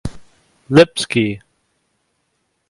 Lipski. 0.73 1.25